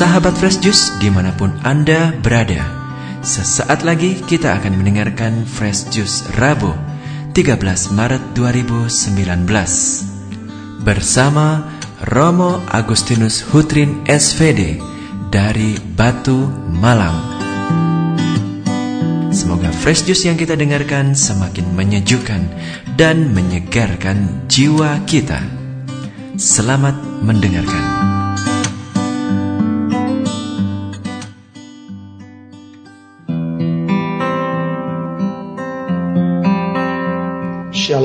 [0.00, 2.64] Sahabat Fresh Juice di mana pun Anda berada
[3.20, 6.72] Sesaat lagi kita akan mendengarkan Fresh Juice Rabu
[7.36, 7.60] 13
[7.92, 9.44] Maret 2019
[10.80, 11.68] Bersama
[12.08, 14.80] Romo Agustinus Hutrin SVD
[15.28, 16.48] dari Batu
[16.80, 17.20] Malang.
[19.28, 22.40] Semoga Fresh Juice yang kita dengarkan semakin menyejukkan
[22.96, 25.44] dan menyegarkan jiwa kita.
[26.40, 28.00] Selamat mendengarkan.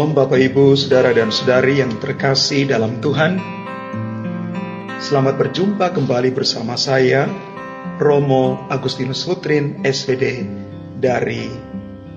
[0.00, 3.36] Shalom Bapak Ibu, Saudara dan Saudari yang terkasih dalam Tuhan.
[4.96, 7.28] Selamat berjumpa kembali bersama saya,
[8.00, 10.48] Romo Agustinus Hutrin, SVD,
[10.96, 11.52] dari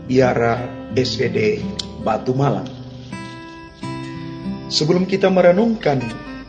[0.08, 0.64] Biara
[0.96, 1.60] SVD
[2.08, 2.72] Batu Malang.
[4.72, 6.00] Sebelum kita merenungkan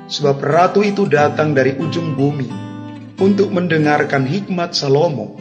[0.08, 2.73] Sebab ratu itu datang dari ujung bumi
[3.18, 5.38] untuk mendengarkan hikmat Salomo,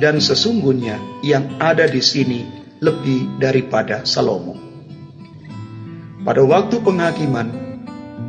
[0.00, 2.44] dan sesungguhnya yang ada di sini
[2.80, 4.56] lebih daripada Salomo.
[6.24, 7.48] Pada waktu penghakiman,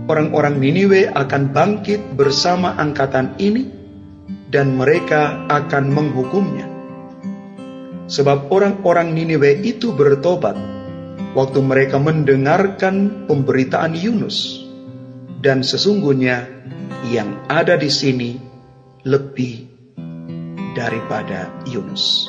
[0.07, 3.67] orang-orang Niniwe akan bangkit bersama angkatan ini,
[4.47, 6.67] dan mereka akan menghukumnya.
[8.07, 10.55] Sebab orang-orang Niniwe itu bertobat
[11.35, 14.63] waktu mereka mendengarkan pemberitaan Yunus,
[15.43, 16.47] dan sesungguhnya
[17.11, 18.39] yang ada di sini
[19.07, 19.63] lebih
[20.75, 22.27] daripada Yunus.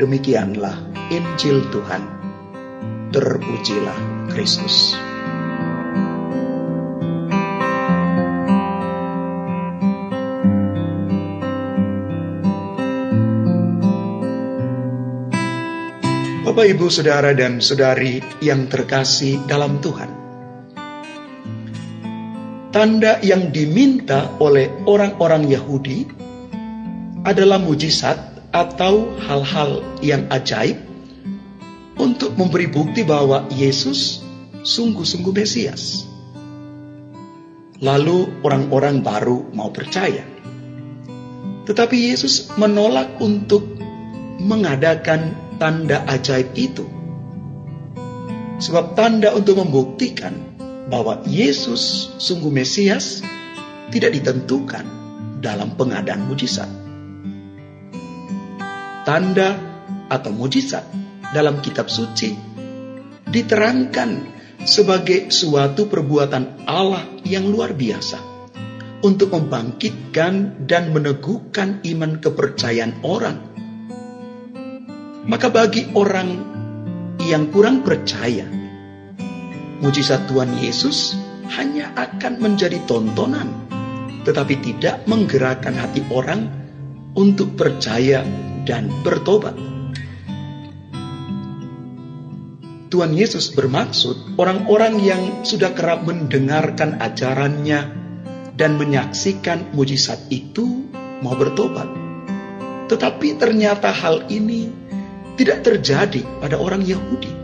[0.00, 0.72] Demikianlah
[1.12, 2.02] Injil Tuhan.
[3.12, 4.96] Terpujilah Kristus.
[16.42, 20.21] Bapak, Ibu, Saudara, dan Saudari yang terkasih dalam Tuhan
[22.72, 26.08] tanda yang diminta oleh orang-orang Yahudi
[27.22, 30.80] adalah mujizat atau hal-hal yang ajaib
[32.00, 34.24] untuk memberi bukti bahwa Yesus
[34.64, 36.08] sungguh-sungguh Mesias.
[37.84, 40.24] Lalu orang-orang baru mau percaya.
[41.68, 43.68] Tetapi Yesus menolak untuk
[44.42, 46.88] mengadakan tanda ajaib itu.
[48.62, 50.51] Sebab tanda untuk membuktikan
[50.92, 53.24] bahwa Yesus sungguh Mesias
[53.88, 54.84] tidak ditentukan
[55.40, 56.68] dalam pengadaan mujizat.
[59.08, 59.56] Tanda
[60.12, 60.84] atau mujizat
[61.32, 62.36] dalam kitab suci
[63.24, 64.28] diterangkan
[64.68, 68.20] sebagai suatu perbuatan Allah yang luar biasa
[69.00, 73.38] untuk membangkitkan dan meneguhkan iman kepercayaan orang.
[75.24, 76.28] Maka bagi orang
[77.18, 78.61] yang kurang percaya,
[79.82, 81.18] mujizat Tuhan Yesus
[81.58, 83.50] hanya akan menjadi tontonan,
[84.22, 86.48] tetapi tidak menggerakkan hati orang
[87.18, 88.22] untuk percaya
[88.64, 89.58] dan bertobat.
[92.92, 97.80] Tuhan Yesus bermaksud orang-orang yang sudah kerap mendengarkan ajarannya
[98.52, 100.86] dan menyaksikan mujizat itu
[101.24, 101.88] mau bertobat.
[102.92, 104.68] Tetapi ternyata hal ini
[105.40, 107.41] tidak terjadi pada orang Yahudi.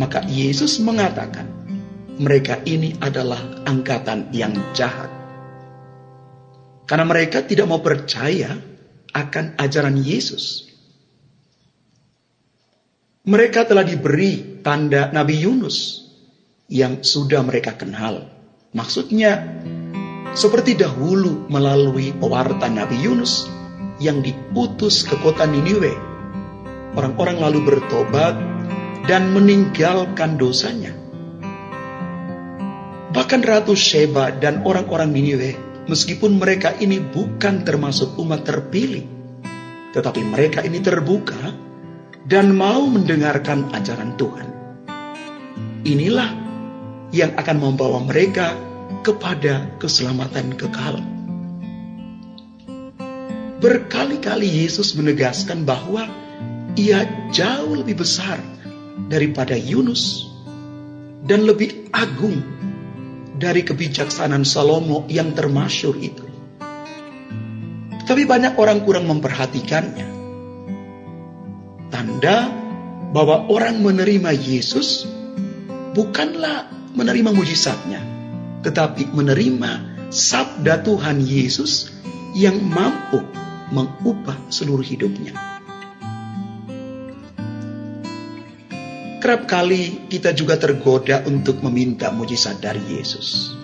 [0.00, 1.44] Maka Yesus mengatakan,
[2.16, 5.12] mereka ini adalah angkatan yang jahat.
[6.88, 8.56] Karena mereka tidak mau percaya
[9.12, 10.72] akan ajaran Yesus.
[13.28, 16.08] Mereka telah diberi tanda Nabi Yunus
[16.72, 18.24] yang sudah mereka kenal.
[18.72, 19.36] Maksudnya,
[20.32, 23.44] seperti dahulu melalui pewarta Nabi Yunus
[24.00, 25.92] yang diputus ke kota Niniwe.
[26.96, 28.49] Orang-orang lalu bertobat
[29.04, 30.92] dan meninggalkan dosanya.
[33.10, 35.50] Bahkan Ratu Sheba dan orang-orang Niniwe,
[35.90, 39.02] meskipun mereka ini bukan termasuk umat terpilih,
[39.90, 41.50] tetapi mereka ini terbuka
[42.30, 44.48] dan mau mendengarkan ajaran Tuhan.
[45.82, 46.30] Inilah
[47.10, 48.54] yang akan membawa mereka
[49.02, 51.02] kepada keselamatan kekal.
[53.60, 56.06] Berkali-kali Yesus menegaskan bahwa
[56.78, 57.04] ia
[57.34, 58.38] jauh lebih besar
[59.10, 60.30] daripada Yunus
[61.24, 62.40] dan lebih agung
[63.40, 66.24] dari kebijaksanaan Salomo yang termasyur itu.
[68.04, 70.08] Tapi banyak orang kurang memperhatikannya.
[71.88, 72.38] Tanda
[73.14, 75.06] bahwa orang menerima Yesus
[75.94, 78.02] bukanlah menerima mujizatnya,
[78.66, 79.70] tetapi menerima
[80.10, 81.90] sabda Tuhan Yesus
[82.34, 83.22] yang mampu
[83.70, 85.59] mengubah seluruh hidupnya.
[89.30, 93.54] Kerap kali kita juga tergoda untuk meminta mujizat dari Yesus.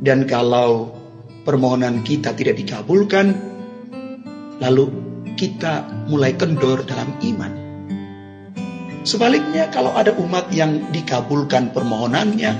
[0.00, 0.96] Dan kalau
[1.44, 3.36] permohonan kita tidak dikabulkan,
[4.56, 4.88] lalu
[5.36, 7.52] kita mulai kendor dalam iman.
[9.04, 12.52] Sebaliknya kalau ada umat yang dikabulkan permohonannya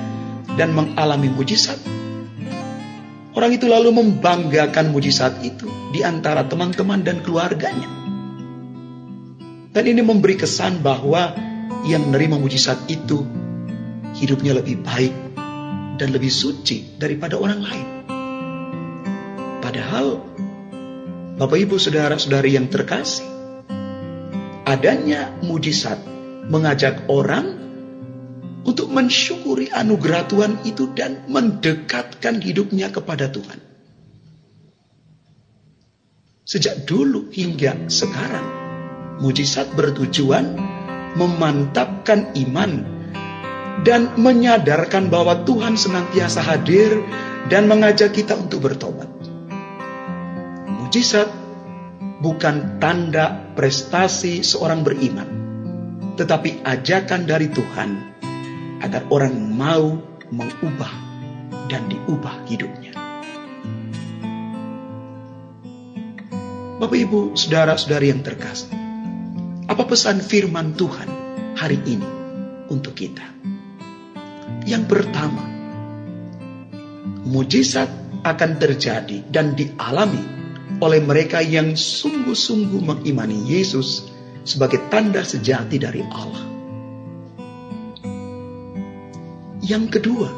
[0.53, 1.81] dan mengalami mujizat,
[3.33, 5.65] orang itu lalu membanggakan mujizat itu
[5.97, 7.89] di antara teman-teman dan keluarganya.
[9.73, 11.56] Dan ini memberi kesan bahwa
[11.87, 13.23] yang menerima mujizat itu
[14.19, 15.15] hidupnya lebih baik
[15.97, 17.89] dan lebih suci daripada orang lain.
[19.63, 20.19] Padahal
[21.37, 23.29] Bapak Ibu saudara-saudari yang terkasih,
[24.67, 26.01] adanya mujizat
[26.51, 27.55] mengajak orang
[28.67, 33.63] untuk mensyukuri anugerah Tuhan itu dan mendekatkan hidupnya kepada Tuhan.
[36.47, 38.47] Sejak dulu hingga sekarang,
[39.23, 40.76] mujizat bertujuan
[41.17, 42.85] memantapkan iman,
[43.83, 47.03] dan menyadarkan bahwa Tuhan senantiasa hadir
[47.49, 49.09] dan mengajak kita untuk bertobat.
[50.69, 51.29] Mujizat
[52.21, 55.29] bukan tanda prestasi seorang beriman,
[56.17, 57.91] tetapi ajakan dari Tuhan
[58.81, 59.99] agar orang mau
[60.33, 60.93] mengubah
[61.67, 62.95] dan diubah hidupnya.
[66.77, 68.86] Bapak, ibu, saudara-saudari yang terkasih,
[69.77, 71.05] apa pesan firman Tuhan
[71.53, 72.09] hari ini
[72.73, 73.29] untuk kita?
[74.65, 75.45] Yang pertama,
[77.29, 77.85] mujizat
[78.25, 80.25] akan terjadi dan dialami
[80.81, 84.09] oleh mereka yang sungguh-sungguh mengimani Yesus
[84.49, 86.45] sebagai tanda sejati dari Allah.
[89.61, 90.31] Yang kedua,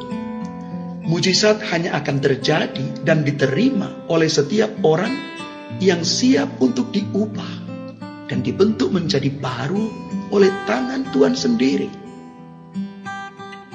[1.07, 5.15] mujizat hanya akan terjadi dan diterima oleh setiap orang
[5.79, 7.58] yang siap untuk diubah
[8.29, 9.89] dan dibentuk menjadi baru
[10.29, 11.89] oleh tangan Tuhan sendiri.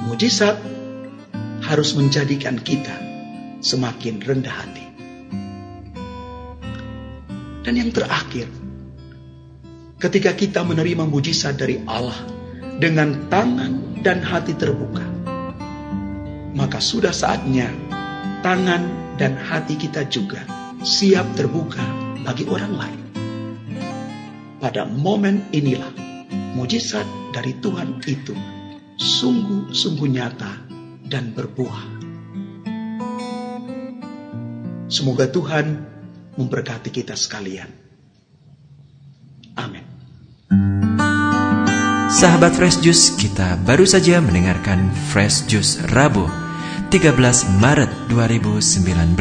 [0.07, 0.57] Mujizat
[1.67, 2.95] harus menjadikan kita
[3.59, 4.87] semakin rendah hati.
[7.65, 8.47] Dan yang terakhir,
[9.99, 12.17] ketika kita menerima mujizat dari Allah
[12.79, 15.03] dengan tangan dan hati terbuka,
[16.55, 17.73] maka sudah saatnya
[18.45, 20.45] tangan dan hati kita juga
[20.85, 21.83] siap terbuka
[22.23, 23.04] bagi orang lain.
[24.65, 25.93] Pada momen inilah
[26.57, 27.05] mujizat
[27.37, 28.33] dari Tuhan itu
[28.97, 30.57] sungguh-sungguh nyata
[31.05, 31.85] dan berbuah.
[34.89, 35.85] Semoga Tuhan
[36.41, 37.69] memberkati kita sekalian.
[39.61, 39.85] Amin.
[42.09, 46.25] Sahabat Fresh Juice, kita baru saja mendengarkan Fresh Juice Rabu
[46.89, 47.13] 13
[47.61, 49.13] Maret 2019.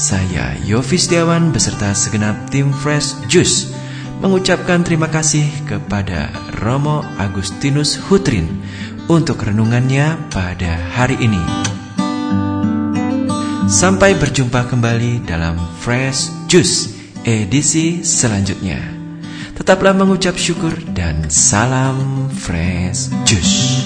[0.00, 3.83] Saya Yofi Setiawan beserta segenap tim Fresh Juice
[4.24, 8.64] mengucapkan terima kasih kepada Romo Agustinus Hutrin
[9.04, 11.44] untuk renungannya pada hari ini.
[13.68, 16.88] Sampai berjumpa kembali dalam Fresh Juice
[17.28, 18.80] edisi selanjutnya.
[19.60, 23.84] Tetaplah mengucap syukur dan salam Fresh Juice.